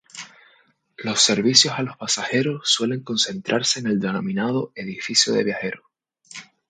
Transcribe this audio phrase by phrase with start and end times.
[0.97, 5.83] Los servicios a los pasajeros suelen concentrarse en el denominado "edificio de viajeros".